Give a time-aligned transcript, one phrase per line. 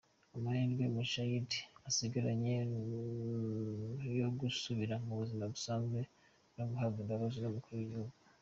[0.37, 2.53] Amahirwe Mushayidi asigaranye
[4.19, 5.99] yo gusubira mubuzima busanzwe,
[6.55, 8.15] n’uguhabwa imbabazi n’umukuru w’igihugu.